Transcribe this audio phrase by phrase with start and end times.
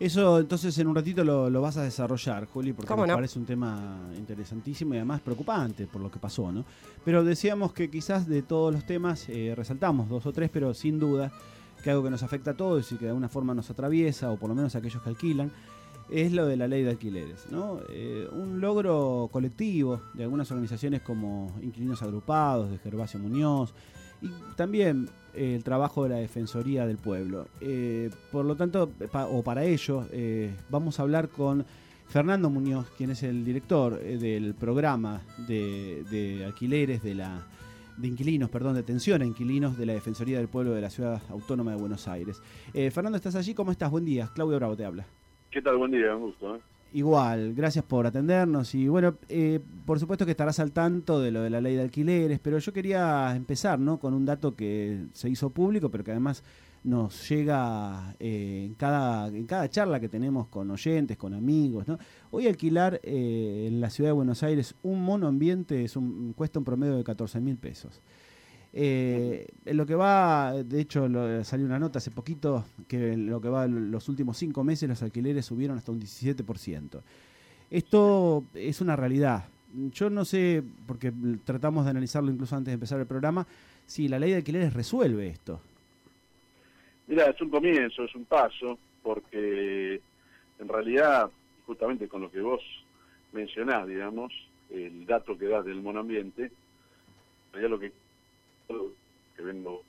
[0.00, 3.98] Eso entonces en un ratito lo, vas a desarrollar, Juli, porque me parece un tema
[4.16, 6.64] interesantísimo y además preocupante por lo que pasó, ¿no?
[7.04, 11.00] Pero decíamos que quizás de todos los temas eh, resaltamos dos o tres, pero sin
[11.00, 11.32] duda
[11.82, 14.36] que algo que nos afecta a todos y que de alguna forma nos atraviesa, o
[14.36, 15.50] por lo menos a aquellos que alquilan,
[16.10, 17.46] es lo de la ley de alquileres.
[17.50, 17.80] ¿no?
[17.90, 23.74] Eh, un logro colectivo de algunas organizaciones como Inquilinos Agrupados, de Gervasio Muñoz,
[24.22, 27.48] y también eh, el trabajo de la Defensoría del Pueblo.
[27.60, 28.90] Eh, por lo tanto,
[29.30, 30.06] o para ello,
[30.70, 31.64] vamos a hablar con
[32.06, 37.46] Fernando Muñoz, quien es el director del programa de, de alquileres de la
[37.96, 41.72] de inquilinos, perdón, de atención inquilinos de la Defensoría del Pueblo de la Ciudad Autónoma
[41.72, 42.40] de Buenos Aires.
[42.92, 43.54] Fernando, ¿estás allí?
[43.54, 43.90] ¿Cómo estás?
[43.90, 44.30] Buen día.
[44.32, 45.04] Claudio Bravo te habla.
[45.50, 45.78] ¿Qué tal?
[45.78, 46.56] Buen día, un gusto.
[46.56, 46.60] ¿eh?
[46.92, 51.42] Igual, gracias por atendernos y bueno, eh, por supuesto que estarás al tanto de lo
[51.42, 53.98] de la ley de alquileres, pero yo quería empezar ¿no?
[53.98, 56.42] con un dato que se hizo público, pero que además
[56.84, 61.86] nos llega eh, en, cada, en cada charla que tenemos con oyentes, con amigos.
[61.86, 61.98] ¿no?
[62.30, 66.96] Hoy alquilar en la ciudad de Buenos Aires un monoambiente es un, cuesta un promedio
[66.96, 68.00] de 14 mil pesos.
[68.72, 71.08] Eh, en lo que va, de hecho
[71.44, 75.02] salió una nota hace poquito que en lo que va los últimos cinco meses los
[75.02, 77.00] alquileres subieron hasta un 17%.
[77.70, 79.44] Esto es una realidad.
[79.92, 81.12] Yo no sé, porque
[81.44, 83.46] tratamos de analizarlo incluso antes de empezar el programa,
[83.86, 85.60] si la ley de alquileres resuelve esto.
[87.06, 90.00] Mira, es un comienzo, es un paso, porque
[90.58, 91.30] en realidad,
[91.66, 92.62] justamente con lo que vos
[93.32, 94.32] mencionás, digamos,
[94.70, 96.50] el dato que das del monoambiente,
[97.54, 97.92] ya lo que
[98.68, 99.82] que vengo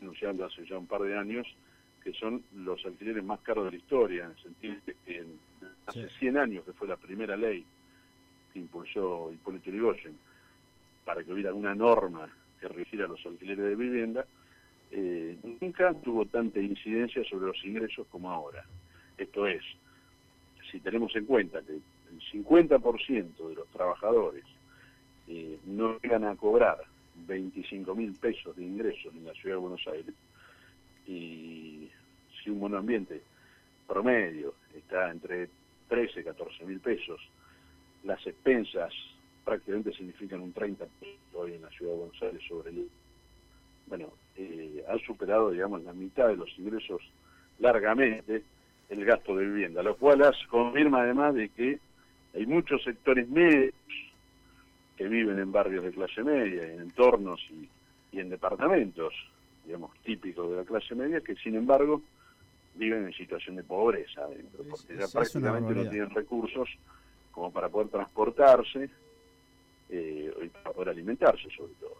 [0.00, 1.46] anunciando hace ya un par de años,
[2.02, 5.24] que son los alquileres más caros de la historia, en el sentido de que
[5.86, 7.64] hace 100 años que fue la primera ley
[8.52, 10.16] que impulsó Hipólito Yrigoyen
[11.04, 12.28] para que hubiera una norma
[12.60, 14.26] que rigiera los alquileres de vivienda,
[14.90, 18.64] eh, nunca tuvo tanta incidencia sobre los ingresos como ahora.
[19.16, 19.62] Esto es,
[20.70, 21.82] si tenemos en cuenta que el
[22.32, 24.44] 50% de los trabajadores
[25.28, 26.89] eh, no llegan a cobrar
[27.26, 30.14] 25 mil pesos de ingresos en la ciudad de Buenos Aires.
[31.06, 31.88] Y
[32.42, 33.22] si un monoambiente
[33.86, 35.48] promedio está entre
[35.88, 37.20] 13 y 14 mil pesos,
[38.04, 38.92] las expensas
[39.44, 40.86] prácticamente significan un 30%
[41.34, 42.88] hoy en la ciudad de Buenos Aires sobre el...
[43.86, 47.02] Bueno, eh, han superado, digamos, la mitad de los ingresos
[47.58, 48.42] largamente
[48.88, 51.78] el gasto de vivienda, lo cual confirma además de que
[52.34, 53.72] hay muchos sectores medios
[55.00, 57.40] que viven en barrios de clase media, en entornos
[58.12, 59.14] y, en departamentos,
[59.64, 62.02] digamos, típicos de la clase media, que sin embargo
[62.74, 66.68] viven en situación de pobreza adentro, porque ya prácticamente no tienen recursos
[67.30, 68.90] como para poder transportarse
[69.88, 71.96] eh, y para poder alimentarse sobre todo.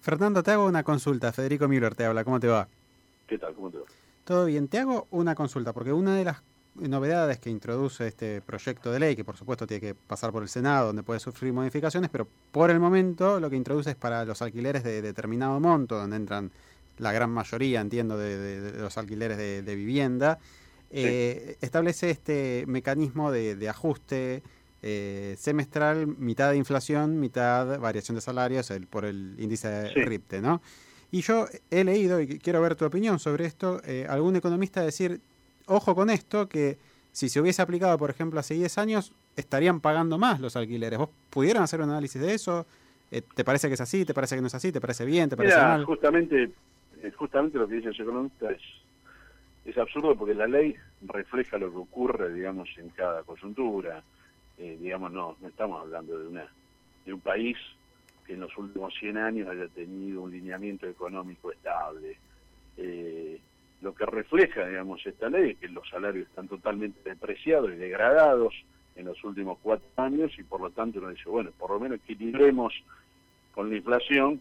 [0.00, 1.30] Fernando, te hago una consulta.
[1.30, 2.24] Federico Müller te habla.
[2.24, 2.66] ¿Cómo te va?
[3.28, 3.54] ¿Qué tal?
[3.54, 3.84] ¿Cómo te va?
[4.24, 4.66] Todo bien.
[4.66, 6.42] Te hago una consulta, porque una de las
[6.74, 10.48] novedades que introduce este proyecto de ley, que por supuesto tiene que pasar por el
[10.48, 14.40] Senado, donde puede sufrir modificaciones, pero por el momento lo que introduce es para los
[14.42, 16.50] alquileres de determinado monto, donde entran
[16.98, 20.38] la gran mayoría, entiendo, de, los alquileres de, vivienda,
[20.90, 24.42] eh, establece este mecanismo de, ajuste
[24.82, 30.40] eh, semestral, mitad de inflación, mitad variación de salarios el, por el índice de RIPTE,
[30.40, 30.60] ¿no?
[31.12, 35.20] Y yo he leído, y quiero ver tu opinión sobre esto, eh, algún economista decir,
[35.70, 36.78] ojo con esto, que
[37.12, 40.98] si se hubiese aplicado, por ejemplo, hace 10 años, estarían pagando más los alquileres.
[40.98, 42.66] ¿Vos pudieron hacer un análisis de eso?
[43.10, 44.04] Eh, ¿Te parece que es así?
[44.04, 44.72] ¿Te parece que no es así?
[44.72, 45.28] ¿Te parece bien?
[45.28, 45.84] ¿Te parece mal?
[45.84, 46.50] Justamente,
[47.02, 48.62] eh, justamente lo que dice el economista es,
[49.64, 54.02] es absurdo porque la ley refleja lo que ocurre, digamos, en cada coyuntura.
[54.58, 56.46] Eh, digamos, no, no estamos hablando de, una,
[57.04, 57.56] de un país
[58.26, 62.16] que en los últimos 100 años haya tenido un lineamiento económico estable.
[62.76, 63.40] Eh,
[63.82, 68.54] lo que refleja, digamos, esta ley es que los salarios están totalmente depreciados y degradados
[68.96, 71.98] en los últimos cuatro años y por lo tanto uno dice, bueno, por lo menos
[72.00, 72.74] equilibremos
[73.54, 74.40] con la inflación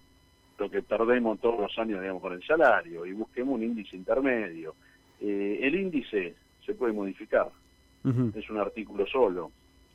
[0.58, 4.76] lo que perdemos todos los años, digamos, con el salario y busquemos un índice intermedio.
[5.22, 6.36] Eh, el índice
[6.66, 7.50] se puede modificar,
[8.36, 9.52] es un artículo solo,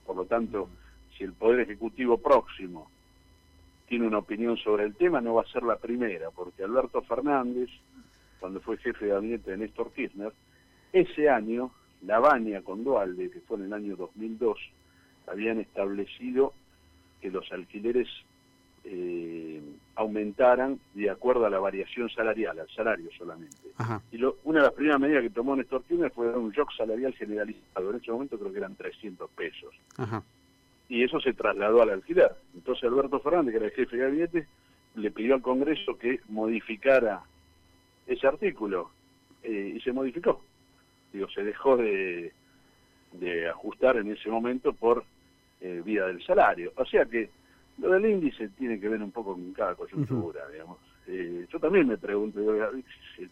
[0.07, 0.69] por lo tanto,
[1.17, 2.91] si el Poder Ejecutivo próximo
[3.87, 7.71] tiene una opinión sobre el tema, no va a ser la primera, porque Alberto Fernández
[8.41, 10.33] cuando fue jefe de gabinete de Néstor Kirchner,
[10.93, 11.71] ese año,
[12.03, 14.59] la Baña con Dualde, que fue en el año 2002,
[15.27, 16.53] habían establecido
[17.21, 18.09] que los alquileres
[18.85, 19.63] eh,
[19.97, 23.57] aumentaran de acuerdo a la variación salarial, al salario solamente.
[24.13, 27.15] Y una de las primeras medidas que tomó Néstor Kirchner fue dar un shock salarial
[27.15, 27.91] generalizado.
[27.91, 29.75] En ese momento creo que eran 300 pesos.
[30.89, 32.33] Y eso se trasladó al alquiler.
[32.55, 34.47] Entonces Alberto Fernández, que era el jefe de gabinete,
[34.97, 37.23] le pidió al Congreso que modificara
[38.07, 38.91] ese artículo
[39.43, 40.41] eh, y se modificó.
[41.13, 42.33] digo, se dejó de,
[43.13, 45.05] de ajustar en ese momento por
[45.61, 46.73] eh, vía del salario.
[46.77, 47.31] O sea que
[47.79, 50.79] lo del índice tiene que ver un poco con cada coyuntura, digamos.
[51.07, 52.41] Eh, yo también me pregunto,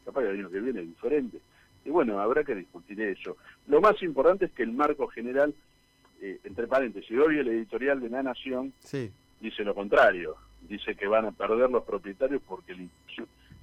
[0.05, 1.39] capaz que el año que viene es diferente.
[1.85, 3.37] Y bueno, habrá que discutir eso.
[3.67, 5.53] Lo más importante es que el marco general,
[6.21, 8.73] eh, entre paréntesis, hoy el editorial de La Nación
[9.41, 10.37] dice lo contrario.
[10.69, 12.83] Dice que van a perder los propietarios porque el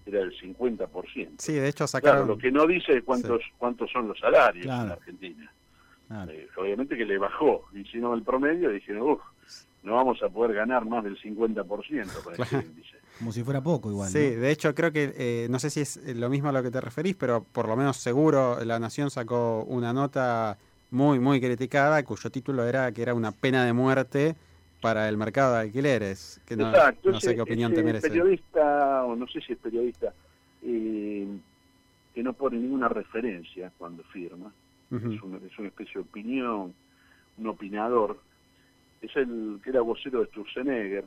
[0.09, 1.29] era del 50%.
[1.37, 2.27] Sí, de hecho sacaron...
[2.27, 5.51] lo que no dice es cuántos, cuántos son los salarios en Argentina.
[6.27, 9.21] Eh, obviamente que le bajó, y si no el promedio, dijeron, uff,
[9.83, 12.97] no vamos a poder ganar más del 50% con este índice.
[13.19, 14.09] Como si fuera poco igual.
[14.09, 16.71] Sí, de hecho creo que, eh, no sé si es lo mismo a lo que
[16.71, 20.57] te referís, pero por lo menos seguro La Nación sacó una nota
[20.89, 24.35] muy, muy criticada, cuyo título era que era una pena de muerte
[24.81, 26.41] para el mercado de alquileres.
[26.45, 28.07] Que no, Exacto, no sé qué opinión te merece.
[28.07, 30.13] periodista, o no sé si es periodista,
[30.63, 31.27] eh,
[32.13, 34.51] que no pone ninguna referencia cuando firma,
[34.91, 36.73] es, una, es, una, especie de opinión,
[37.37, 38.19] un opinador,
[39.01, 41.05] es el que era vocero de Sturzenegger,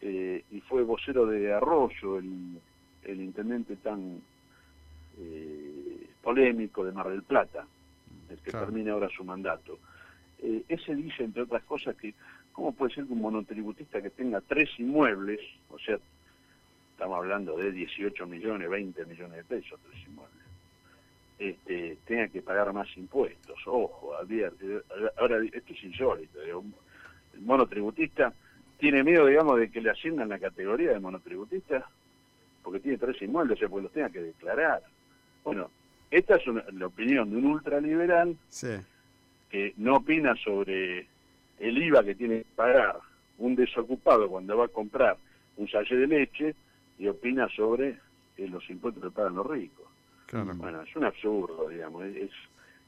[0.00, 2.58] eh, y fue vocero de Arroyo, el,
[3.04, 4.20] el intendente tan
[5.18, 7.66] eh, polémico de Mar del Plata,
[8.28, 9.78] el que termina ahora su mandato.
[10.44, 12.12] Eh, ese dice, entre otras cosas, que
[12.52, 15.98] cómo puede ser que un monotributista que tenga tres inmuebles, o sea,
[16.90, 20.44] estamos hablando de 18 millones, 20 millones de pesos, tres inmuebles,
[21.38, 23.58] este, tenga que pagar más impuestos.
[23.66, 26.38] Ojo, ahora esto es insólito.
[26.42, 28.30] El monotributista
[28.78, 31.88] tiene miedo, digamos, de que le asignan la categoría de monotributista
[32.62, 34.82] porque tiene tres inmuebles, o sea, pues los tenga que declarar.
[35.42, 35.70] Bueno,
[36.10, 38.36] esta es la opinión de un ultraliberal
[39.54, 41.06] que no opina sobre
[41.60, 42.98] el IVA que tiene que pagar
[43.38, 45.16] un desocupado cuando va a comprar
[45.58, 46.54] un sallé de leche
[46.98, 47.90] y opina sobre
[48.36, 49.86] eh, los impuestos que pagan los ricos.
[50.56, 52.32] Bueno, es un absurdo, digamos, es,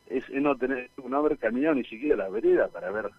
[0.08, 3.10] es, no tener no haber caminado ni siquiera la vereda para ver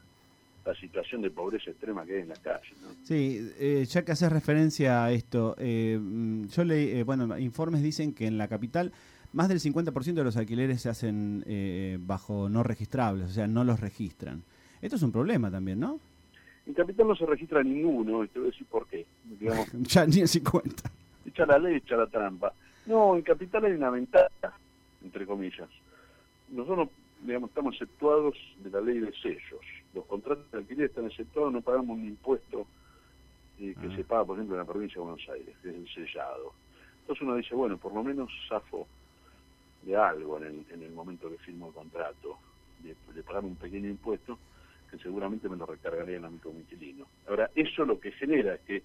[0.65, 2.73] la situación de pobreza extrema que hay en la calle.
[3.05, 7.81] Sí, eh, ya que haces referencia a esto, eh, mm, yo leí, eh, bueno, informes
[7.81, 8.91] dicen que en la capital
[9.37, 11.45] más del 50% de los alquileres se hacen
[11.99, 14.41] bajo no registrables, o sea, no los registran.
[14.81, 15.99] Esto es un problema también, ¿no?
[16.65, 19.05] En capital no se registra ninguno, y te voy a decir por qué.
[19.73, 20.91] ya ni el 50.
[21.27, 22.51] Echa la ley, echa la trampa.
[22.87, 24.57] No, en capital hay una ventaja,
[25.03, 25.69] entre comillas.
[26.49, 26.89] Nosotros
[27.21, 29.61] digamos, estamos exceptuados de la ley de sellos.
[29.93, 32.67] Los contratos de alquiler están exceptuados, no pagamos un impuesto
[33.59, 33.95] eh, que ah.
[33.95, 36.53] se paga, por ejemplo, en la provincia de Buenos Aires, que es el sellado.
[37.01, 38.87] Entonces uno dice, bueno, por lo menos zafo
[39.87, 42.37] de algo en el, en el momento que firmo el contrato,
[42.79, 44.37] de, pagar un pequeño impuesto
[44.91, 47.07] que seguramente me lo recargaría en el ámbito inquilino.
[47.27, 48.83] Ahora, eso lo que genera es que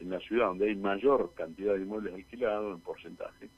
[0.00, 3.48] en la ciudad donde hay mayor cantidad de inmuebles alquilados en porcentaje,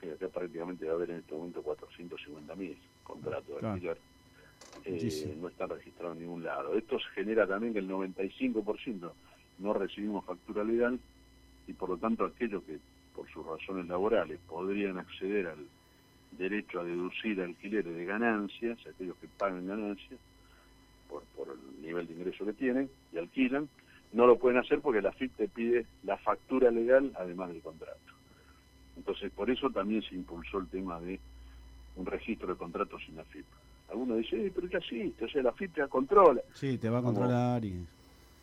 [0.00, 3.98] que acá prácticamente va a haber en este momento 450.000 contratos de alquiler,
[4.84, 6.74] eh, no están registrados en ningún lado.
[6.74, 9.12] Esto genera también que el 95%
[9.58, 10.98] no recibimos factura legal
[11.68, 12.78] y por lo tanto aquellos que
[13.14, 15.66] por sus razones laborales podrían acceder al
[16.30, 20.18] derecho a deducir alquileres de ganancias, aquellos que pagan ganancias
[21.08, 23.68] por, por el nivel de ingreso que tienen y alquilan,
[24.12, 27.98] no lo pueden hacer porque la FIP te pide la factura legal además del contrato.
[28.96, 31.20] Entonces, por eso también se impulsó el tema de
[31.96, 33.46] un registro de contratos sin la FIP.
[33.88, 36.40] Algunos dicen, pero ya existe, o sea, la FIP te controla.
[36.54, 37.86] Sí, te va a controlar y...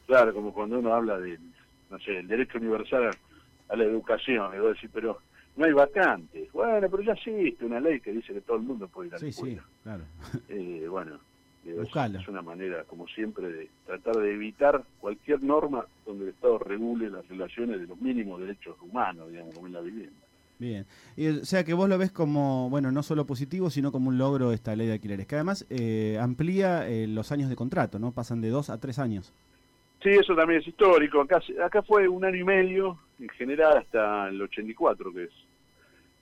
[0.06, 1.38] Claro, como cuando uno habla de,
[1.90, 3.18] no sé, el derecho universal
[3.70, 5.20] a, la educación, y voy a decir, pero
[5.58, 6.52] no hay vacantes.
[6.54, 9.20] Bueno, pero ya existe una ley que dice que todo el mundo puede ir a
[9.20, 9.62] la escuela.
[9.62, 10.04] Sí, claro.
[10.50, 11.20] Eh, bueno,
[11.66, 17.10] es, una manera, como siempre, de tratar de evitar cualquier norma donde el Estado regule
[17.10, 20.16] las relaciones de los mínimos derechos humanos, digamos, como en la vivienda.
[20.60, 20.86] Bien.
[21.16, 24.18] Y, o sea que vos lo ves como, bueno, no solo positivo, sino como un
[24.18, 28.12] logro esta ley de alquileres, que además eh, amplía eh, los años de contrato, ¿no?
[28.12, 29.34] Pasan de dos a tres años.
[30.08, 31.20] Sí, eso también es histórico.
[31.20, 35.32] Acá, acá fue un año y medio, en general hasta el 84, que, es,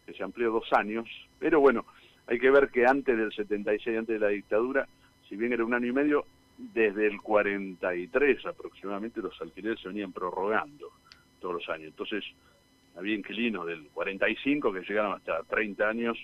[0.07, 1.07] que se amplió dos años.
[1.37, 1.85] Pero bueno,
[2.25, 4.87] hay que ver que antes del 76, antes de la dictadura,
[5.29, 6.25] si bien era un año y medio,
[6.57, 10.89] desde el 43 aproximadamente los alquileres se venían prorrogando
[11.39, 11.89] todos los años.
[11.89, 12.23] Entonces,
[12.97, 16.17] había inquilinos del 45 que llegaron hasta 30 años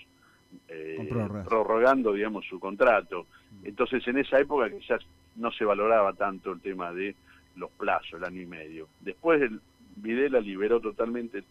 [0.66, 1.08] eh,
[1.44, 3.28] prorrogando, digamos, su contrato.
[3.52, 3.66] Mm.
[3.66, 5.00] Entonces, en esa época quizás
[5.36, 7.14] no se valoraba tanto el tema de
[7.56, 8.88] los plazos, el año y medio.
[9.00, 9.60] Después el
[9.96, 11.42] Videla liberó totalmente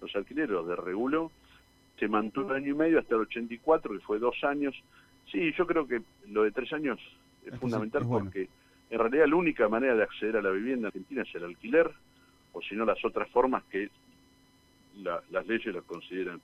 [0.00, 1.30] los alquileres, de reguló,
[1.98, 4.74] se mantuvo un año y medio hasta el 84, que fue dos años.
[5.30, 6.98] Sí, yo creo que lo de tres años
[7.46, 8.48] es, fundamental porque
[8.90, 11.90] en realidad la única manera de acceder a la vivienda argentina es el alquiler,
[12.52, 13.88] o si no las otras formas que
[15.02, 16.40] las leyes las consideran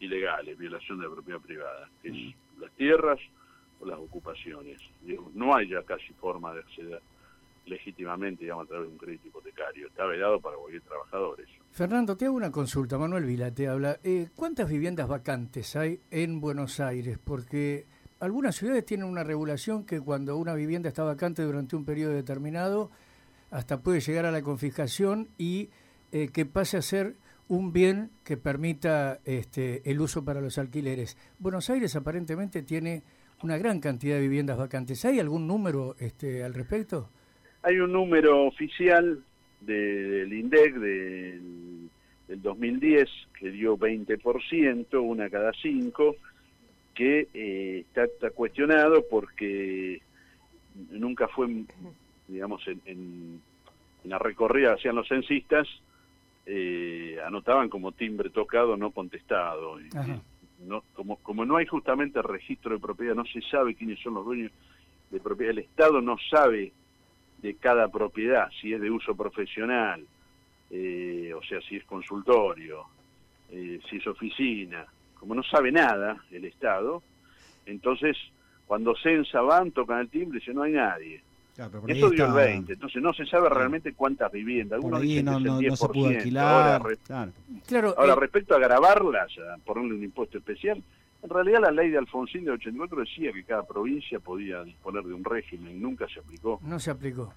[0.00, 2.60] ilegales, violación de la propiedad privada, que es mm.
[2.60, 3.18] las tierras
[3.80, 4.78] o las ocupaciones.
[5.34, 7.00] no hay ya casi forma de acceder
[7.66, 9.86] legítimamente, digamos, a través de un crédito hipotecario.
[9.88, 11.52] Está vedado para cualquier trabajador eso.
[11.70, 12.98] Fernando, te hago una consulta.
[12.98, 13.98] Manuel Vila te habla.
[14.04, 17.18] Eh, ¿Cuántas viviendas vacantes hay en Buenos Aires?
[17.22, 17.86] Porque
[18.20, 22.90] algunas ciudades tienen una regulación que cuando una vivienda está vacante durante un periodo determinado,
[23.50, 25.70] hasta puede llegar a la confiscación y
[26.12, 27.16] eh, que pase a ser
[27.48, 31.16] un bien que permita este, el uso para los alquileres.
[31.38, 33.02] Buenos Aires aparentemente tiene
[33.42, 35.04] una gran cantidad de viviendas vacantes.
[35.04, 37.10] ¿Hay algún número este, al respecto?
[37.64, 39.24] Hay un número oficial
[39.62, 41.88] del INDEC del,
[42.28, 46.16] del 2010 que dio 20%, una cada cinco,
[46.94, 50.02] que eh, está, cuestionado porque
[50.90, 51.48] nunca fue,
[52.28, 53.40] digamos, en,
[54.04, 55.66] la recorrida hacían los censistas,
[56.44, 59.78] eh, anotaban como timbre tocado, no contestado.
[60.66, 64.26] no, como, como no hay justamente registro de propiedad, no se sabe quiénes son los
[64.26, 64.52] dueños
[65.10, 66.72] de propiedad, el Estado no sabe
[67.44, 70.02] de cada propiedad, si es de uso profesional,
[70.70, 72.86] eh, o sea, si es consultorio,
[73.50, 74.86] si es oficina,
[75.20, 77.02] como no sabe nada el Estado,
[77.66, 78.16] entonces
[78.66, 81.22] cuando censa van, tocan el timbre y dicen no hay nadie.
[81.86, 84.78] Eso dio el 20, entonces no se sabe realmente cuántas viviendas.
[84.78, 85.76] Algunos dicen no, que es el 10%.
[85.76, 86.82] se puede alquilar.
[86.82, 87.32] Ahora,
[87.96, 90.82] ahora eh, respecto a grabarlas, a ponerle un impuesto especial,
[91.24, 95.14] en realidad la ley de Alfonsín de 84 decía que cada provincia podía disponer de
[95.14, 96.60] un régimen, nunca se aplicó.
[96.62, 97.32] No se aplicó.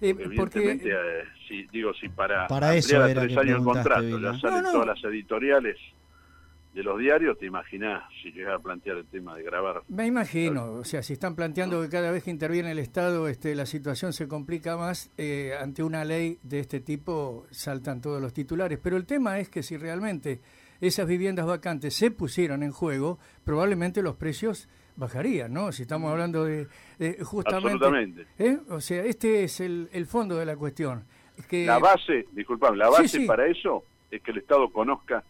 [0.00, 4.38] Eh, evidentemente, eh, si, digo, si para, para eso a tres años el contrato, ya
[4.38, 5.76] salen todas las editoriales
[6.74, 9.82] de los diarios, te imaginás si llegas a plantear el tema de grabar.
[9.88, 13.54] Me imagino, o sea, si están planteando que cada vez que interviene el Estado este,
[13.54, 18.32] la situación se complica más, eh, ante una ley de este tipo saltan todos los
[18.32, 18.78] titulares.
[18.82, 20.40] Pero el tema es que si realmente
[20.80, 25.72] esas viviendas vacantes se pusieran en juego, probablemente los precios bajarían, ¿no?
[25.72, 26.66] Si estamos hablando de,
[27.22, 27.84] justamente...
[27.84, 28.26] Absolutamente.
[28.38, 28.58] ¿eh?
[28.68, 31.04] O sea, este es el, el fondo de la cuestión.
[31.48, 31.66] Que...
[31.66, 35.24] La base, disculpame, la base para eso es que el Estado conozca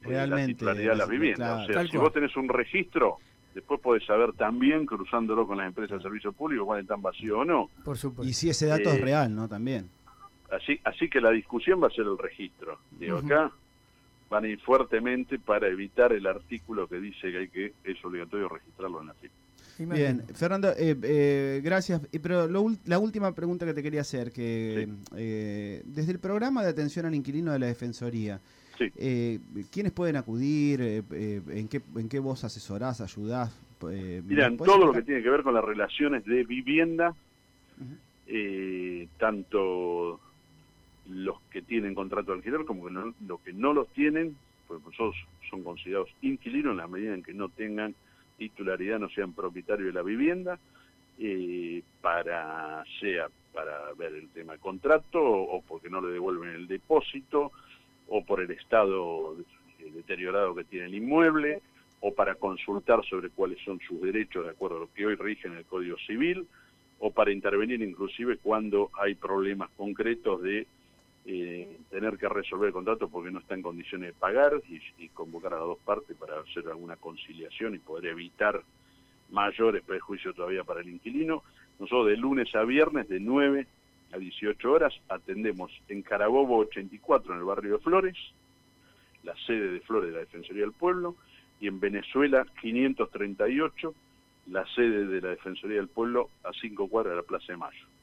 [0.00, 1.68] Realmente, la titularidad de las viviendas.
[1.68, 3.18] o sea, si vos tenés un registro,
[3.54, 7.44] después podés saber también, cruzándolo con las empresas de servicio público, cuál están vacíos o
[7.44, 7.68] no.
[7.84, 8.28] Por supuesto.
[8.28, 9.48] Y si ese dato es eh, real, ¿no?
[9.48, 9.90] También.
[10.50, 12.78] Así, así que la discusión va a ser el registro.
[12.92, 13.52] Digo, acá
[14.28, 18.48] van a ir fuertemente para evitar el artículo que dice que hay que es obligatorio
[18.48, 19.30] registrarlo en la FIP.
[19.78, 22.00] Bien, Fernando, eh, eh, gracias.
[22.20, 24.88] Pero la última pregunta que te quería hacer, que
[25.84, 28.40] desde el programa de atención al inquilino de la Defensoría,
[28.96, 29.38] eh,
[29.70, 30.80] ¿Quiénes pueden acudir?
[30.80, 33.58] Eh, eh, ¿en, qué, ¿En qué vos asesorás, ayudás?
[33.90, 37.14] Eh, Mira, todo lo que tiene que ver con las relaciones de vivienda,
[39.18, 40.20] tanto
[41.08, 44.36] los que tienen contrato de alquiler como los que no los tienen,
[44.66, 45.16] pues nosotros
[45.48, 47.94] son considerados inquilinos en la medida en que no tengan
[48.36, 50.58] titularidad, no sean propietarios de la vivienda,
[52.00, 57.50] para sea para ver el tema de contrato o porque no le devuelven el depósito
[58.06, 59.36] o por el estado
[59.94, 61.60] deteriorado que tiene el inmueble,
[62.00, 65.48] o para consultar sobre cuáles son sus derechos de acuerdo a lo que hoy rige
[65.48, 66.46] en el Código Civil,
[67.00, 70.66] o para intervenir inclusive cuando hay problemas concretos de
[71.30, 75.52] eh, tener que resolver el contrato porque no está en condiciones de pagar y, convocar
[75.52, 78.62] a las dos partes para hacer alguna conciliación y poder evitar
[79.28, 81.42] mayores prejuicios todavía para el inquilino.
[81.78, 83.66] Nosotros de lunes a viernes de 9
[84.12, 88.16] a 18 horas atendemos en Carabobo 84 en el barrio de Flores,
[89.22, 91.14] la sede de Flores de la Defensoría del Pueblo,
[91.60, 93.94] y en Venezuela 538,
[94.46, 97.97] la sede de la Defensoría del Pueblo a 5 cuadras de la Plaza de Mayo.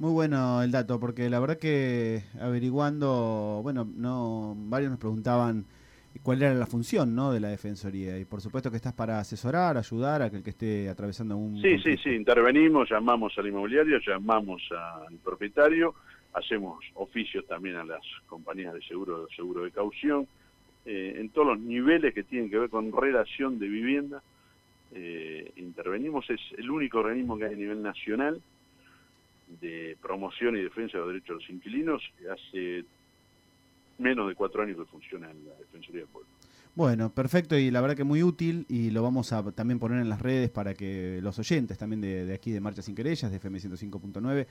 [0.00, 5.66] Muy bueno el dato, porque la verdad que averiguando, bueno, no varios nos preguntaban
[6.22, 7.30] cuál era la función ¿no?
[7.32, 8.18] de la Defensoría.
[8.18, 11.60] Y por supuesto que estás para asesorar, ayudar a aquel que esté atravesando un...
[11.60, 15.94] Sí, sí, sí, intervenimos, llamamos al inmobiliario, llamamos al propietario,
[16.32, 20.26] hacemos oficios también a las compañías de seguro, seguro de caución,
[20.86, 24.22] eh, en todos los niveles que tienen que ver con relación de vivienda.
[24.94, 28.40] Eh, intervenimos, es el único organismo que hay a nivel nacional
[29.60, 32.02] de promoción y defensa de los derechos de los inquilinos.
[32.30, 32.84] Hace
[33.98, 36.28] menos de cuatro años que funciona en la Defensoría del Pueblo.
[36.74, 40.08] Bueno, perfecto y la verdad que muy útil y lo vamos a también poner en
[40.08, 43.58] las redes para que los oyentes también de, aquí de Marcha Sin Querellas, de FM
[43.58, 44.46] 105.9,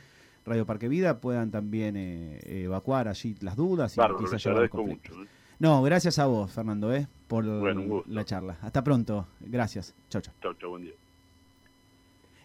[0.45, 5.27] Radio Parque Vida, puedan también eh, evacuar allí las dudas y quizás llevar Mucho, ¿eh?
[5.59, 7.07] No, gracias a vos, Fernando, ¿eh?
[7.27, 8.57] por la charla.
[8.61, 9.27] Hasta pronto.
[9.41, 9.95] Gracias.
[10.09, 10.33] Chau, chau.
[10.41, 10.93] Chau, chau, buen día.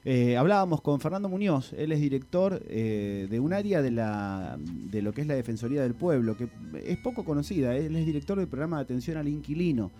[0.06, 5.00] Eh, hablábamos con Fernando Muñoz, él es director eh, de un área de, la, de
[5.00, 6.49] lo que es la Defensoría del Pueblo, que
[6.84, 9.90] es poco conocida, él es director del programa de atención al inquilino.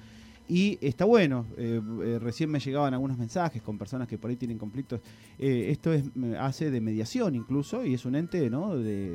[0.47, 4.37] Y está bueno, eh, eh, recién me llegaban algunos mensajes con personas que por ahí
[4.37, 5.01] tienen conflictos.
[5.39, 6.05] Eh, esto es,
[6.39, 8.51] hace de mediación incluso y es un ente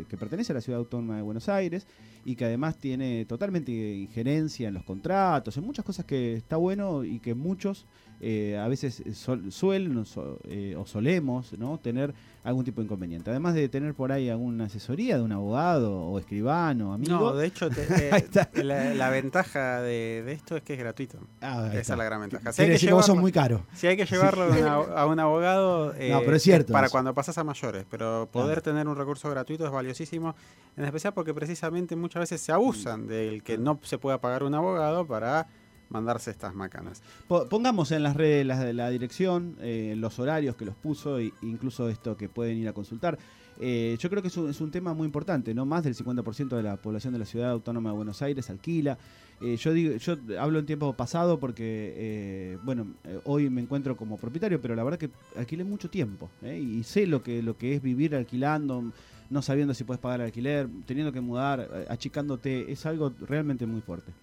[0.09, 1.85] que pertenece a la Ciudad Autónoma de Buenos Aires
[2.25, 7.03] y que además tiene totalmente injerencia en los contratos, en muchas cosas que está bueno
[7.03, 7.85] y que muchos
[8.21, 9.03] a veces
[9.49, 11.77] suelen o solemos ¿no?
[11.79, 13.29] tener algún tipo de inconveniente.
[13.29, 17.19] Además de tener por ahí alguna asesoría de un abogado o escribano, amigo.
[17.19, 17.69] No, de hecho,
[18.63, 21.19] la, ventaja de, esto es que es gratuito.
[21.41, 22.51] Ah, Esa es la gran ventaja.
[22.51, 23.65] Si hay que llevarlo, muy caro.
[23.73, 24.43] Si hay que llevarlo
[24.95, 28.87] a, un abogado no, pero es cierto, para cuando pasas a mayores, pero poder tener
[28.87, 30.35] un recurso gratuito es valiosísimo,
[30.77, 34.53] en especial porque precisamente muchas veces se abusan del que no se pueda pagar un
[34.55, 35.47] abogado para
[35.89, 37.01] mandarse estas macanas.
[37.27, 42.15] Pongamos en las redes la, dirección, eh, los horarios que los puso e incluso esto
[42.15, 43.17] que pueden ir a consultar.
[43.61, 46.77] Eh, yo creo que es un, tema muy importante, no más del 50% de la
[46.77, 48.97] población de la ciudad autónoma de Buenos Aires alquila.
[49.41, 52.87] Eh, yo digo, yo hablo en tiempo pasado porque, bueno,
[53.25, 57.21] hoy me encuentro como propietario, pero la verdad que alquilé mucho tiempo y sé lo
[57.21, 58.91] que lo que es vivir alquilando,
[59.29, 63.81] no sabiendo si puedes pagar el alquiler, teniendo que mudar, achicándote, es algo realmente muy
[63.81, 64.13] fuerte.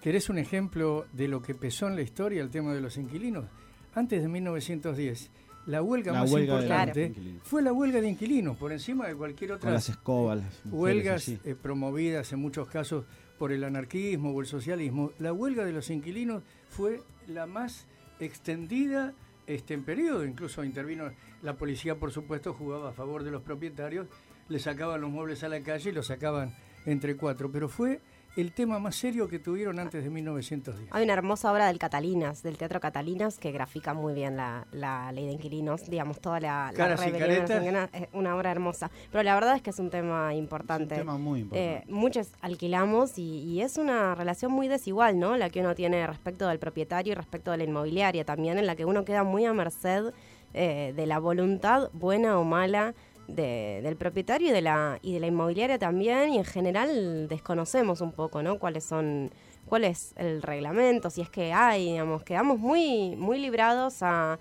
[0.00, 3.46] ¿Querés un ejemplo de lo que pesó en la historia el tema de los inquilinos?
[3.94, 5.30] Antes de 1910,
[5.66, 7.12] la huelga más importante
[7.42, 9.72] fue la huelga de inquilinos, por encima de cualquier otra.
[9.72, 10.40] las escobas.
[10.64, 13.04] huelgas eh, promovidas en muchos casos
[13.38, 15.12] por el anarquismo o el socialismo.
[15.18, 17.86] La huelga de los inquilinos fue la más
[18.20, 19.14] extendida
[19.46, 20.24] este, en periodo.
[20.24, 21.10] Incluso intervino
[21.42, 24.06] la policía, por supuesto, jugaba a favor de los propietarios,
[24.48, 26.54] le sacaban los muebles a la calle y los sacaban
[26.86, 27.50] entre cuatro.
[27.50, 28.00] Pero fue
[28.40, 30.90] el tema más serio que tuvieron antes de 1910.
[30.92, 34.64] Hay una hermosa obra del Catalinas, del Teatro Catalinas, que grafica muy bien la,
[35.12, 37.76] ley de inquilinos, digamos, toda la, rebelión.
[37.92, 38.92] Es una obra hermosa.
[39.10, 40.94] Pero la verdad es que es un tema importante.
[40.94, 41.88] Es un tema muy importante.
[41.88, 45.36] Eh, muchos alquilamos y, es una relación muy desigual, ¿no?
[45.36, 48.76] La que uno tiene respecto del propietario y respecto de la inmobiliaria también, en la
[48.76, 50.12] que uno queda muy a merced
[50.54, 52.94] eh, de la voluntad, buena o mala,
[53.28, 58.12] del propietario y de la y de la inmobiliaria también y en general desconocemos un
[58.12, 59.30] poco no cuáles son
[59.66, 64.38] cuál es el reglamento si es que hay digamos quedamos muy muy librados a,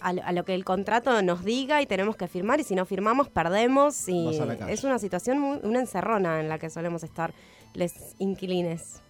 [0.00, 3.28] a, lo que el contrato nos diga y tenemos que firmar y si no firmamos
[3.28, 4.30] perdemos y
[4.68, 7.34] es una situación muy, una encerrona en la que solemos estar
[7.74, 9.02] les inquilines.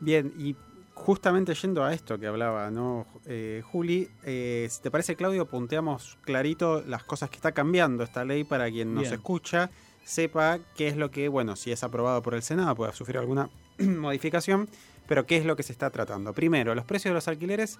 [0.00, 0.56] Bien y
[0.94, 3.06] justamente yendo a esto que hablaba, ¿no?
[3.26, 8.24] Eh, Juli, eh, si te parece, Claudio, punteamos clarito las cosas que está cambiando esta
[8.24, 9.70] ley para quien nos escucha
[10.04, 13.50] sepa qué es lo que, bueno, si es aprobado por el Senado puede sufrir alguna
[13.78, 14.68] modificación,
[15.08, 16.32] pero qué es lo que se está tratando.
[16.32, 17.78] Primero, los precios de los alquileres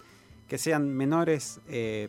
[0.49, 2.09] que sean menores eh,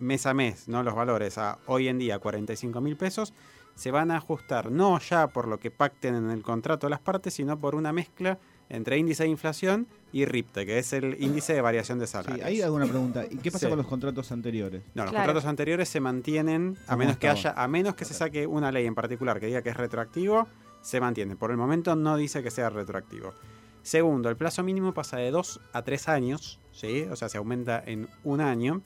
[0.00, 0.82] mes a mes, ¿no?
[0.82, 3.32] Los valores a hoy en día 45 mil pesos,
[3.74, 7.34] se van a ajustar no ya por lo que pacten en el contrato las partes,
[7.34, 11.60] sino por una mezcla entre índice de inflación y RIPTE, que es el índice de
[11.60, 12.38] variación de salarios.
[12.38, 13.24] Sí, hay alguna pregunta.
[13.30, 14.82] ¿Y qué pasa con los contratos anteriores?
[14.94, 18.46] No, los contratos anteriores se mantienen, a menos que haya, a menos que se saque
[18.46, 20.46] una ley en particular que diga que es retroactivo,
[20.82, 21.36] se mantiene.
[21.36, 23.34] Por el momento no dice que sea retroactivo.
[23.82, 27.02] Segundo, el plazo mínimo pasa de 2 a 3 años, ¿sí?
[27.10, 28.82] o sea, se aumenta en un año.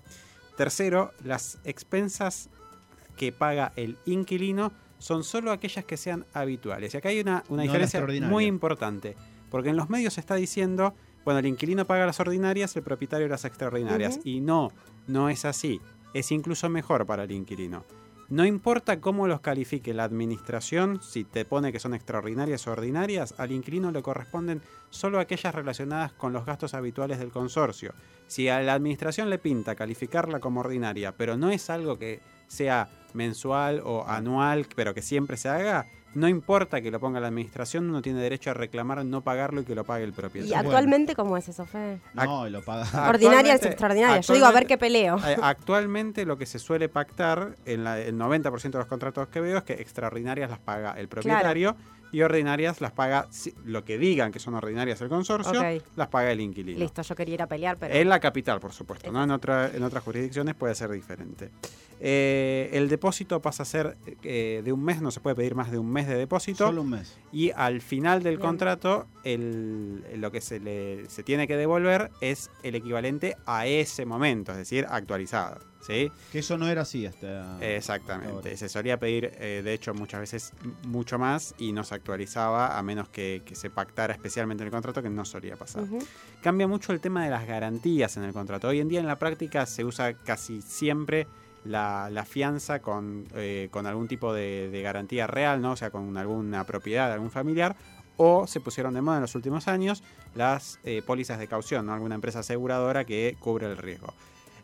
[0.57, 2.49] Tercero, las expensas
[3.17, 6.95] que paga el inquilino son solo aquellas que sean habituales.
[6.95, 9.17] Y acá hay una, una diferencia muy importante.
[9.51, 13.29] Porque en los medios se está diciendo, bueno, el inquilino paga las ordinarias, el propietario
[13.29, 14.21] las extraordinarias.
[14.25, 14.71] Y no,
[15.07, 15.81] no es así.
[16.15, 17.85] Es incluso mejor para el inquilino.
[18.29, 23.35] No importa cómo los califique la administración, si te pone que son extraordinarias o ordinarias,
[23.39, 27.95] al inquilino le corresponden solo aquellas relacionadas con los gastos habituales del consorcio.
[28.27, 32.89] Si a la administración le pinta calificarla como ordinaria, pero no es algo que sea
[33.15, 37.91] mensual o anual, pero que siempre se haga, no importa que lo ponga la administración,
[37.91, 40.55] uno tiene derecho a reclamar no pagarlo y que lo pague el propietario.
[40.55, 42.01] ¿Y actualmente cómo es eso, Fe?
[42.15, 43.11] No, lo paga.
[43.11, 44.27] Ordinarias, extraordinarias.
[44.27, 45.19] Yo digo, a ver qué peleo.
[45.43, 49.65] Actualmente lo que se suele pactar, en el 90% de los contratos que veo, es
[49.65, 51.77] que extraordinarias las paga el propietario
[52.13, 53.29] y ordinarias las paga,
[53.65, 55.61] lo que digan que son ordinarias el consorcio,
[55.97, 56.79] las paga el inquilino.
[56.79, 57.95] Listo, yo quería ir a pelear, pero...
[57.95, 59.23] En la capital, por supuesto, ¿no?
[59.23, 61.51] En, otra, en otras jurisdicciones puede ser diferente.
[61.99, 65.71] Eh, el depósito pasa a ser eh, de un mes, no se puede pedir más
[65.71, 66.67] de un mes de depósito.
[66.67, 67.17] Solo un mes.
[67.33, 72.51] Y al final del contrato, el, lo que se, le, se tiene que devolver es
[72.63, 75.59] el equivalente a ese momento, es decir, actualizado.
[75.81, 76.11] ¿Sí?
[76.33, 77.59] Que eso no era así hasta.
[77.61, 78.57] Exactamente.
[78.57, 80.53] Se solía pedir, eh, de hecho, muchas veces
[80.87, 85.03] mucho más y no se actualizaba a menos que, se pactara especialmente en el contrato,
[85.03, 85.85] que no solía pasar.
[86.43, 88.69] Cambia mucho el tema de las garantías en el contrato.
[88.69, 91.27] Hoy en día en la práctica se usa casi siempre
[91.65, 95.73] la, fianza con, eh, con, algún tipo de, garantía real, ¿no?
[95.73, 97.77] o sea, con alguna propiedad de algún familiar,
[98.17, 100.03] o se pusieron de moda en los últimos años
[100.35, 101.93] las eh, pólizas de caución, ¿no?
[101.93, 104.15] alguna empresa aseguradora que cubre el riesgo.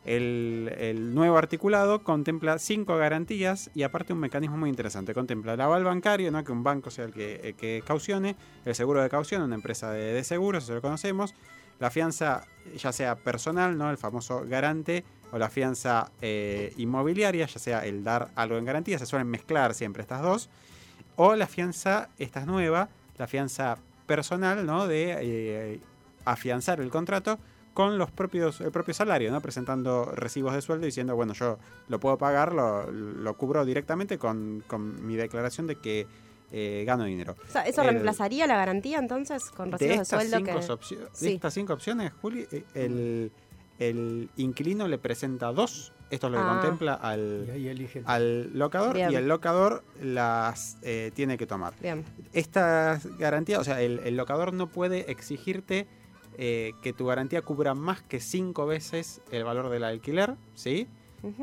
[0.05, 5.15] El, nuevo articulado contempla cinco garantías y aparte un mecanismo muy interesante.
[5.15, 6.43] Contempla el aval bancario, ¿no?
[6.43, 10.23] que un banco sea el que, que caucione, el seguro de caución, una empresa de,
[10.25, 11.35] seguros, eso lo conocemos,
[11.79, 12.45] la fianza
[12.77, 13.91] ya sea personal, ¿no?
[13.91, 18.99] el famoso garante, o la fianza eh, inmobiliaria, ya sea el dar algo en garantía,
[18.99, 20.51] se suelen mezclar siempre estas dos,
[21.17, 22.89] o la fianza, esta es nueva,
[23.19, 24.87] la fianza personal, ¿no?
[24.87, 25.81] de eh,
[26.25, 27.39] afianzar el contrato
[27.75, 29.41] con los propios, el propio salario, ¿no?
[29.41, 31.59] presentando recibos de sueldo diciendo, bueno, yo
[31.89, 34.63] lo puedo pagar, lo, cubro directamente con,
[35.07, 36.07] mi declaración de que
[36.51, 37.35] eh, gano dinero.
[37.65, 40.39] ¿Eso reemplazaría la garantía entonces con recibos de, sueldo?
[41.21, 43.33] De estas cinco opciones, Juli, el,
[43.79, 45.93] el inquilino le presenta dos.
[46.11, 46.61] Esto es lo que ah.
[46.61, 47.49] contempla al,
[48.05, 51.73] al locador y el locador las eh, tiene que tomar.
[51.81, 52.05] Bien.
[52.35, 55.87] Estas garantías, o sea, el, locador no puede exigirte
[56.39, 60.87] eh, que tu garantía cubra más que cinco veces el valor del alquiler, ¿sí?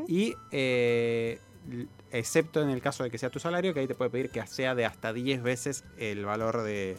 [0.07, 1.39] Y eh,
[2.11, 4.45] excepto en el caso de que sea tu salario, que ahí te puede pedir que
[4.45, 6.97] sea de hasta 10 veces el valor de,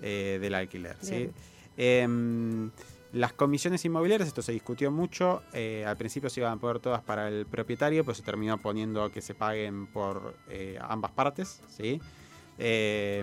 [0.00, 1.30] del alquiler, ¿sí?
[1.76, 2.70] Em,
[3.12, 7.02] las comisiones inmobiliarias, esto se discutió mucho, eh, al principio se iban a poner todas
[7.02, 11.60] para el propietario, pero se terminó poniendo que se paguen por eh, ambas partes.
[11.68, 12.00] ¿sí?
[12.58, 13.22] Eh,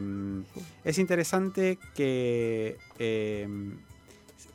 [0.83, 2.77] es interesante que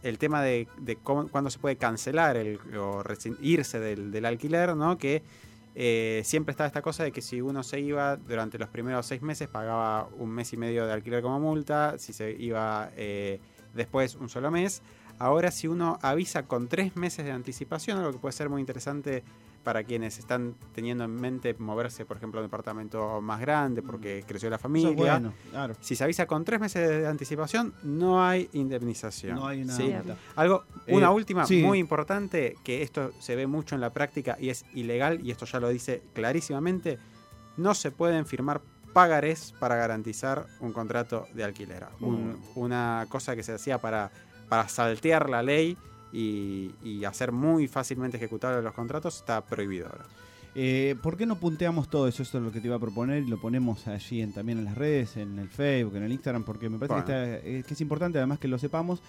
[0.02, 0.68] el tema de,
[1.02, 3.02] cómo, cuándo se puede cancelar el, o
[3.40, 4.98] irse del, alquiler, ¿no?
[4.98, 5.22] que
[6.24, 9.48] siempre está esta cosa de que si uno se iba durante los primeros seis meses
[9.48, 12.90] pagaba un mes y medio de alquiler como multa, si se iba
[13.74, 14.82] después un solo mes.
[15.18, 19.22] Ahora si uno avisa con tres meses de anticipación, algo que puede ser muy interesante
[19.64, 24.22] para quienes están teniendo en mente moverse, por ejemplo, a un departamento más grande porque
[24.22, 24.26] mm.
[24.26, 25.20] creció la familia.
[25.80, 29.36] Si se avisa con tres meses de anticipación, no hay indemnización.
[29.36, 29.76] No hay una
[30.36, 34.50] Algo, una eh, última muy importante, que esto se ve mucho en la práctica y
[34.50, 36.98] es ilegal, y esto ya lo dice clarísimamente,
[37.56, 38.60] no se pueden firmar
[38.92, 41.86] pagarés para garantizar un contrato de alquiler.
[41.98, 42.34] Mm.
[42.54, 44.12] una cosa que se hacía para
[44.48, 45.76] para saltear la ley
[46.14, 50.04] y, hacer muy fácilmente ejecutables los contratos está prohibido ahora.
[50.54, 52.22] Eh, ¿Por qué no punteamos todo eso?
[52.22, 54.64] Esto es lo que te iba a proponer y lo ponemos allí en, también en
[54.64, 58.18] las redes, en el Facebook, en el Instagram, porque me parece eh, que, es importante
[58.18, 59.02] además que lo sepamos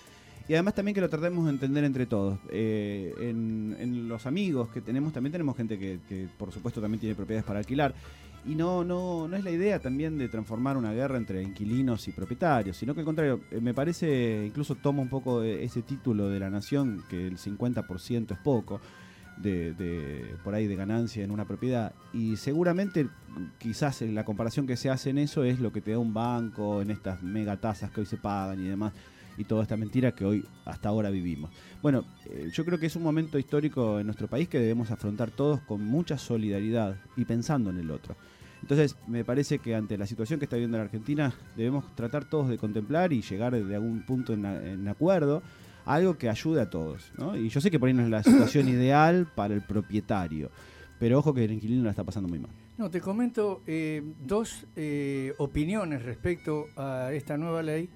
[0.49, 2.39] y además también que lo tratemos de entender entre todos.
[2.49, 7.15] Eh, en, los amigos que tenemos, también tenemos gente que, que, por supuesto también tiene
[7.15, 7.93] propiedades para alquilar
[8.45, 12.11] y no, no, no es la idea también de transformar una guerra entre inquilinos y
[12.11, 16.39] propietarios, sino que al contrario, eh, me parece, incluso toma un poco ese título de
[16.39, 18.79] la nación, que el 50% es poco,
[19.37, 21.93] de, por ahí de ganancia en una propiedad.
[22.13, 23.07] Y seguramente,
[23.57, 26.81] quizás la comparación que se hace en eso es lo que te da un banco,
[26.81, 28.93] en estas megatasas que hoy se pagan y demás
[29.37, 31.51] y toda esta mentira que hoy hasta ahora vivimos.
[31.81, 35.31] Bueno, eh, yo creo que es un momento histórico en nuestro país que debemos afrontar
[35.31, 38.15] todos con mucha solidaridad y pensando en el otro.
[38.65, 42.49] Entonces, me parece que ante la situación que está viviendo la Argentina, debemos tratar todos
[42.49, 45.43] de contemplar y llegar de algún punto en, acuerdo
[45.85, 47.11] a algo que ayude a todos.
[47.15, 47.37] ¿no?
[47.37, 50.49] Y yo sé que por ahí no es la situación ideal para el propietario,
[50.99, 52.49] pero ojo que el inquilino la está pasando muy mal.
[52.79, 57.87] No, te comento eh, dos eh, opiniones respecto a esta nueva ley.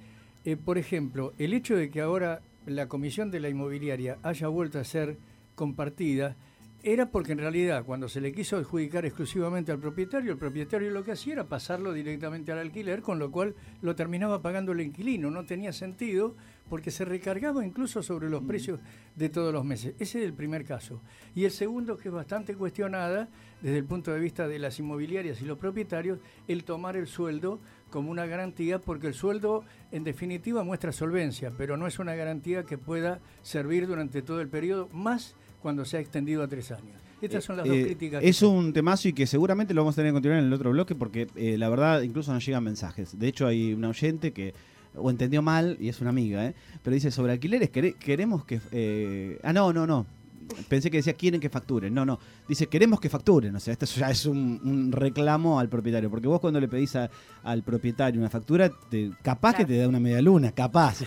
[0.46, 4.78] Eh, por ejemplo, el hecho de que ahora la comisión de la inmobiliaria haya vuelto
[4.78, 5.18] a ser
[5.56, 6.36] compartida
[6.82, 11.04] era porque en realidad cuando se le quiso adjudicar exclusivamente al propietario, el propietario lo
[11.04, 15.30] que hacía era pasarlo directamente al alquiler, con lo cual lo terminaba pagando el inquilino.
[15.30, 16.36] No tenía sentido
[16.70, 18.48] porque se recargaba incluso sobre los mm.
[18.48, 18.80] precios
[19.16, 19.96] de todos los meses.
[20.00, 21.02] Ese es el primer caso.
[21.36, 23.28] Y el segundo, que es bastante cuestionada
[23.62, 27.60] desde el punto de vista de las inmobiliarias y los propietarios, el tomar el sueldo
[27.90, 32.64] como una garantía, porque el sueldo en definitiva muestra solvencia, pero no es una garantía
[32.64, 36.96] que pueda servir durante todo el periodo, más cuando se ha extendido a tres años.
[37.22, 38.24] Estas son las dos eh, críticas.
[38.24, 40.72] Es un temazo y que seguramente lo vamos a tener que continuar en el otro
[40.72, 43.18] bloque porque eh, la verdad incluso nos llegan mensajes.
[43.20, 44.54] De hecho hay un oyente que
[44.96, 46.56] o entendió mal y es una amiga, ¿eh?
[46.82, 49.40] pero dice sobre alquileres queremos que...
[49.44, 50.19] ah, no, no, no
[50.68, 51.94] pensé que decía quieren que facturen.
[51.94, 52.20] No, no.
[52.48, 53.56] Dice queremos que facturen.
[53.56, 56.10] O sea, esto ya es un, reclamo al propietario.
[56.10, 60.00] Porque vos cuando le pedís al propietario una factura, te, capaz que te da una
[60.00, 61.04] media luna, capaz.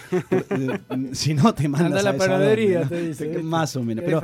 [1.12, 3.38] si no, te manda la panadería, te dice.
[3.42, 4.04] Más o menos.
[4.04, 4.22] Pero,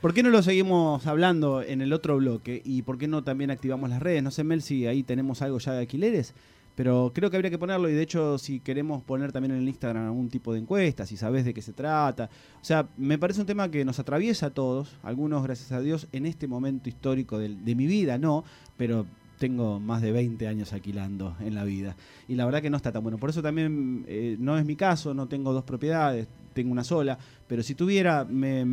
[0.00, 2.60] ¿por qué no lo seguimos hablando en el otro bloque?
[2.64, 4.22] ¿Y por qué no también activamos las redes?
[4.22, 6.34] No sé, Mel, si ahí tenemos algo ya de alquileres.
[6.74, 9.68] Pero creo que habría que ponerlo y de hecho si queremos poner también en el
[9.68, 12.28] Instagram algún tipo de encuesta, si sabes de qué se trata.
[12.60, 16.08] O sea, me parece un tema que nos atraviesa a todos, algunos gracias a Dios
[16.12, 18.44] en este momento histórico de, de mi vida, no,
[18.76, 19.06] pero
[19.38, 21.96] tengo más de 20 años alquilando en la vida.
[22.28, 23.18] Y la verdad que no está tan bueno.
[23.18, 27.18] Por eso también eh, no es mi caso, no tengo dos propiedades, tengo una sola.
[27.46, 28.64] Pero si tuviera, me,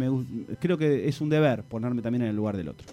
[0.60, 2.88] creo que es un deber ponerme también en el lugar del otro.